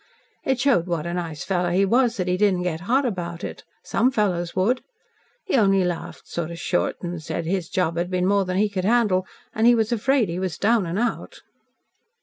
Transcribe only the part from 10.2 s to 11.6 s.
he was down and out."